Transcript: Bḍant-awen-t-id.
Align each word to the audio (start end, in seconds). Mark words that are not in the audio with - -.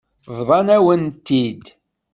Bḍant-awen-t-id. 0.37 1.63